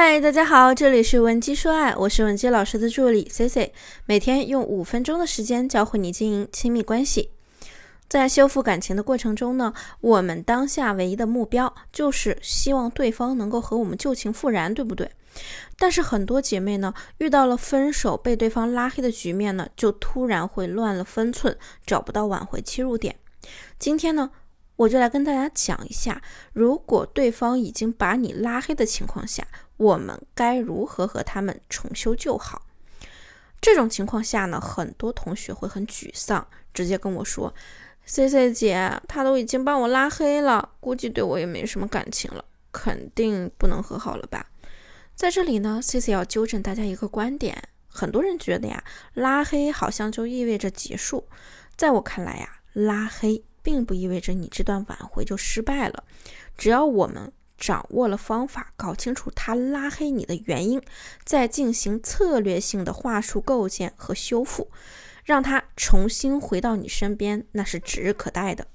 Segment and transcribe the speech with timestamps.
[0.00, 3.72] 嗨，大家好，这里是文姬说爱，我是文姬老师的助理 C C，
[4.06, 7.32] 每天用五分钟的时间教会你经营亲密关系。
[8.08, 15.10] 在修复感情的过程中呢，我们当下唯一的目标就是希望对方能够和我们旧情复燃，对不对？
[15.76, 23.16] 但是很多姐妹呢，遇到了分手被对方拉黑的局面呢，就突然会乱了分寸，找不到挽回切入点。
[23.80, 24.30] 今天呢，
[24.76, 26.22] 我就来跟大家讲一下，
[26.52, 29.44] 如果对方已经把你拉黑的情况下。
[29.78, 32.66] 我们该如何和他们重修旧好？
[33.60, 37.52] 这种情况下呢，很多同学会很沮丧，直接跟我说
[38.04, 44.46] ：“C C 姐，他都已经把我拉黑了，估计对我也没什么感情了，肯定不能和好了吧？”
[45.16, 48.84] 在这里呢，C C 要纠正大家一个观点：很多人觉得呀，
[49.14, 51.28] 拉黑好像就意味着结束。
[51.76, 56.04] 在我看来呀，拉黑并不意味着你这段挽回就失败了，
[56.56, 57.32] 只要我们。
[57.58, 60.80] 掌握了方法，搞清楚他拉黑你的原因，
[61.24, 64.70] 再进行策略性的话术构建和修复，
[65.24, 68.68] 让他重新回到你身边，那是指日可待的。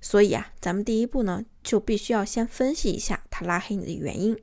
[0.00, 4.36] 所以啊，咱们第一步呢，就必须要先分析一下他拉黑你的原因。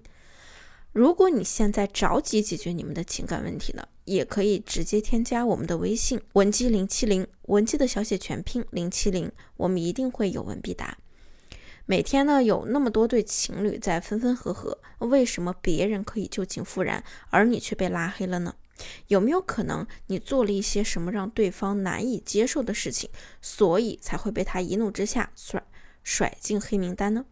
[0.93, 10.97] 如果你现在着急解决你们的情感问题呢，也可以直接添加我们的微信文姬零七零，文姬的小写全拼零七零，我们一定会有问必答。
[11.89, 18.53] 每天呢，有那么多对情侣在分分合合，为什么别人可以旧情复燃，而你却被拉黑了呢？
[19.07, 23.09] 有没有可能你做了一些什么让对方难以接受的事情，
[23.41, 25.65] 所以才会被他一怒之下甩
[26.03, 27.25] 甩进黑名单呢？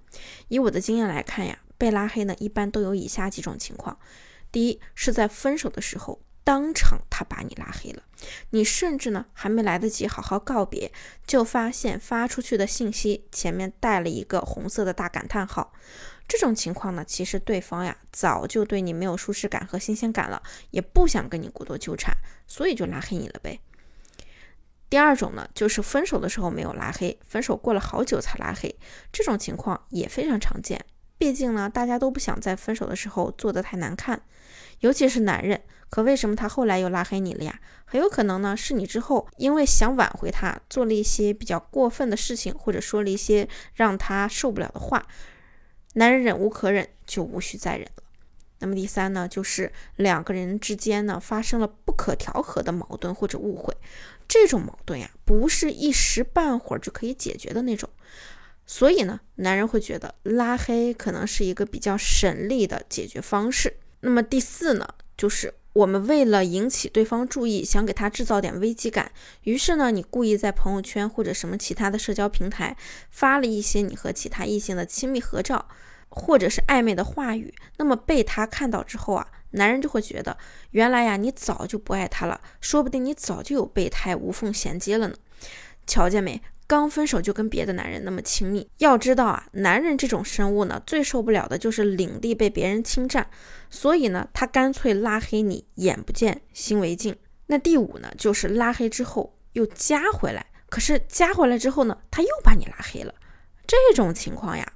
[0.48, 4.00] 以我的经验来看呀，被拉黑呢，一般都有以下几种情况：
[4.52, 6.20] 第一，是在分手的时候。
[6.48, 8.02] 当场他把你拉黑了，
[8.52, 10.90] 你甚至呢还没来得及好好告别，
[11.26, 15.74] 就发现发出去的信息前面带了一个红色的大感叹号。
[16.26, 22.16] 这种情况呢，其实对方呀早就对你没有舒适感和新鲜感了，也不想跟你过多纠缠，
[22.48, 23.60] 所以就拉黑你了呗。
[24.90, 28.74] 第二种呢，就是分手的时候没有拉黑，分手过了好久才拉黑，
[29.12, 30.86] 这种情况也非常常见。
[31.18, 34.22] 毕竟呢，大家都不想在分手的时候做得太难看，
[34.80, 35.62] 尤其是男人。
[35.90, 37.60] 可为什么他后来又拉黑你了呀？
[37.86, 45.08] 很有可能呢，是你之后因为想挽回他，做了一些比较过分的事情，或者说了一些让他受不了的话。
[45.94, 48.04] 男人忍无可忍，就无需再忍了。
[48.60, 53.74] 那么第三呢，就是两个人之间呢发生了不可调和的矛盾或者误会，
[54.28, 57.90] 这种矛盾呀，不是一时半会儿就可以解决的那种。
[58.66, 63.78] 所以呢，男人会觉得拉黑可能是一个比较省力的解决方式。
[64.02, 65.54] 那么第四呢，就是。
[65.78, 69.12] 我们为了引起对方注意，想给他制造点危机感，
[69.44, 72.76] 于是呢，你故意在朋友圈或者什么其他的社交平台
[73.12, 75.68] 发了一些你和其他异性的亲密合照，
[76.10, 77.54] 或者是暧昧的话语。
[77.78, 80.36] 那么被他看到之后啊，男人就会觉得，
[80.72, 85.16] 原来呀，你早就不爱他了，说不定你早就有备胎无缝衔接了呢。
[85.86, 86.42] 瞧见没？
[86.68, 93.30] 刚分手就跟别的男人那么亲密，要知道啊，男人这种生物呢，最受不了的就是领地被别人侵占，
[93.70, 97.16] 所以呢，他干脆拉黑你，眼不见心为净。
[97.46, 103.16] 那第五呢，就是拉黑之后又加回来，可是加回来之后呢，他又把你拉黑了，
[103.66, 104.74] 这种情况呀。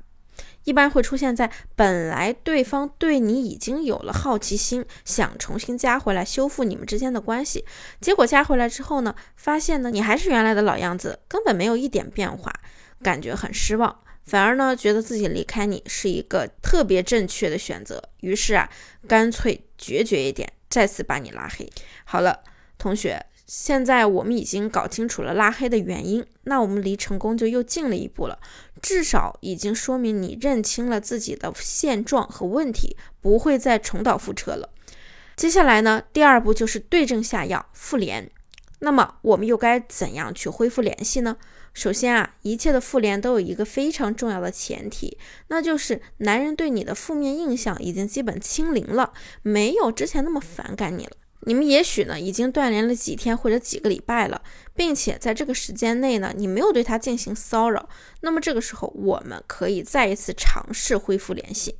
[0.63, 7.65] 一般会出现在本来对方对你已经有了好奇心，想重新加回来修复你们之间的关系，
[7.99, 12.53] 结果加回来之后呢，发现呢你还是原来的老样子，根本没有一点变化，
[13.01, 18.69] 感觉很失望，反而呢觉得自己离开你是一个特别正确的选择，于是啊
[19.07, 21.67] 干脆决绝一点，再次把你拉黑。
[22.05, 22.43] 好了，
[22.77, 23.25] 同学。
[23.53, 28.39] 现在我们已经搞清楚了拉黑的原因，那我们离成功就又近了一步了。
[28.81, 34.69] 至少已经说明你认清了自己的现状和问题，不会再重蹈覆辙了。
[35.35, 38.31] 接下来呢，第二步就是对症下药，复联。
[38.79, 41.35] 那么我们又该怎样去恢复联系呢？
[41.73, 45.17] 首先啊，一切的复联都有一个非常重要的前提，
[45.49, 49.11] 那就是男人对你的负面印象已经基本清零了，
[49.41, 51.11] 没有之前那么反感你了。
[51.45, 54.41] 你们也许呢已经断联了几天或者几个礼拜了，
[54.75, 57.89] 并且在这个时间内呢，你没有对他进行骚扰。
[58.21, 61.77] 那么这个时候，我们可以再一次尝试恢复联系。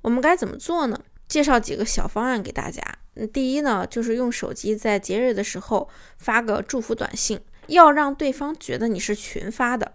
[0.00, 0.98] 我们该怎么做呢？
[1.28, 2.82] 介绍几个小方案给大家。
[3.14, 9.92] 嗯，第一呢，就是用手机在节日的时候发个祝福短信，要让对方觉得你是群发的。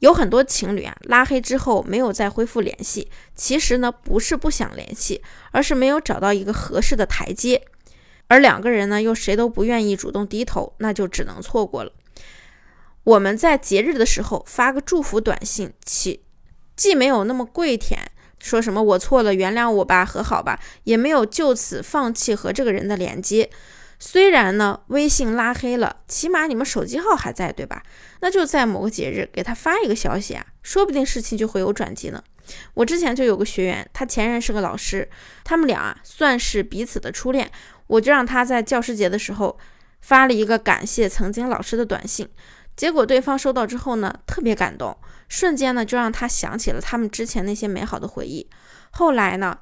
[0.00, 7.60] 有很多情侣啊，拉黑之后没有再恢复联系，其实呢不是不想联系，而是没有找到一个合适的台阶。
[8.28, 11.92] 而两个人呢，又谁都不愿意主动低头，那就只能错过了。
[13.04, 16.22] 我们在节日的时候发个祝福短信，其
[16.76, 23.48] 既没有那么跪舔，说什么我错了，原谅我吧，和好吧，也没有就此放弃和这个人的连接。
[23.98, 27.82] 虽然呢，微信拉黑了，起码你们手机号还在，对吧？
[28.20, 32.22] 那就在某个节日给他发一个消息啊，说不定事情就会有转机呢。
[32.74, 35.08] 我之前就有个学员，他前任是个老师，
[35.42, 37.50] 他们俩啊算是彼此的初恋，
[37.88, 39.58] 我就让他在教师节的时候
[40.00, 42.28] 发了一个感谢曾经老师的短信，
[42.76, 44.96] 结果对方收到之后呢，特别感动，
[45.28, 48.48] 瞬间呢就让他想起了他们之前那些美好的回忆。
[48.90, 49.58] 后来呢？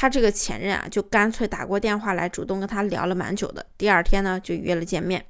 [0.00, 3.66] 他这个前任啊，就干脆打过电话来，主动跟他聊了蛮久的。
[3.76, 5.24] 第二天呢，就约了见面。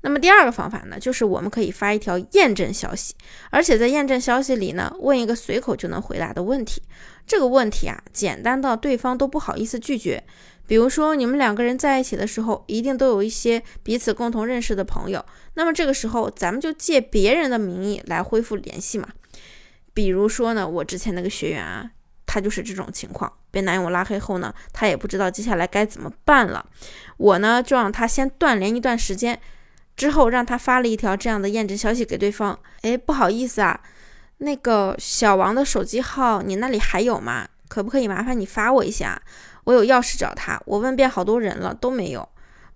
[0.00, 3.14] 那么第二个方法呢，就是我们可以发一条验证消息，
[3.50, 6.82] 而且在验证消息里呢，问一个随口就能回答的问题。
[7.28, 10.24] 这个问题啊，简单到对方都不好意思拒绝。
[10.66, 15.24] 比如说，你们两个人在一起的时候，一定都有一些彼此共同认识的朋友。
[15.54, 19.08] 那么这个时候，咱们就借别人的名义来恢复联系嘛。
[19.94, 21.90] 比如说呢，我之前那个学员啊。
[22.28, 26.66] 他就是这种情况，被男友拉黑后呢，他也不知道接下来该怎么办了。
[27.16, 29.40] 我呢就让他先断联一段时间，
[29.96, 32.58] 之后让他发了一条这样的验证消息给对方。
[32.82, 33.80] 哎，不好意思啊，
[34.38, 37.48] 那个小王的手机号你那里还有吗？
[37.68, 39.22] 可不可以麻烦你发我一下？
[39.66, 42.28] 我有钥匙找他，我问遍好多人了都没有。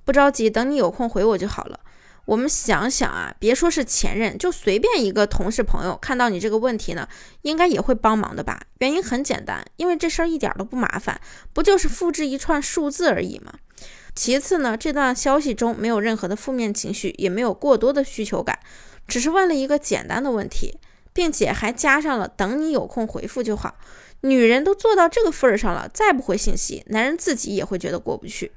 [0.05, 1.79] 不着急，等你有空回我就好了。
[2.25, 7.09] 我们想想啊，别说是前任，就随便一个同事朋友看到你这个问题呢，
[7.43, 8.61] 应该也会帮忙的吧？
[8.79, 11.21] 原因很简单，因为这事儿一点都不麻烦，
[11.53, 13.55] 不就是复制一串数字而已吗？
[14.15, 18.59] 其次呢，这段消息中没有任何的负面情绪，也没有过多的需求感，
[19.07, 20.79] 只是问了一个简单的问题，
[21.13, 23.77] 并且还加上了等你有空回复就好。
[24.23, 28.53] 女人都做到这个份儿上了，再不回信息，男人自己也会觉得过不去。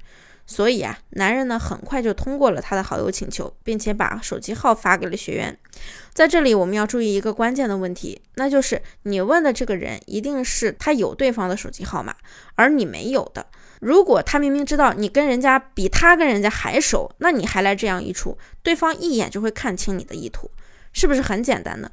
[0.46, 5.58] 所以啊，男人呢很快就通过了他的好友请求，并且把手机号发给了学员。
[6.12, 12.14] 在这里，我们要注意一个关键的问题，那就是你问的这个人一定是他有对方的手机号码，
[12.56, 13.46] 而你没有的。
[13.80, 20.50] 如果他明明知道你跟人家比他跟人家还熟，那你还来这样一出，对方一眼就会看清你的意图，
[20.94, 21.90] 是不是很简单呢？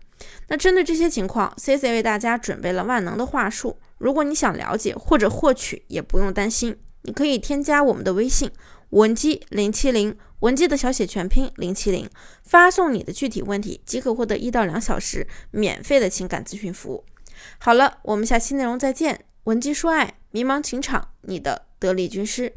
[0.48, 6.78] 那针对这些情况，C C 为大家准备了万能的话术，如果你想了解或者获取，也不用担心。
[7.04, 8.52] 你可以添加我们的微信
[8.92, 12.08] 文姬零七零，文姬的小写全拼零七零，
[12.44, 17.04] 发送你的具体问题，即可获得一到两小时免费的情感咨询服务。
[17.58, 19.26] 好了，我们下期内容再见。
[19.46, 22.54] 文姬说爱，迷茫情场，你的得力军师。